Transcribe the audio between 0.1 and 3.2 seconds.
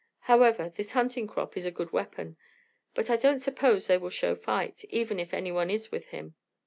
However, this hunting crop is a good weapon; but I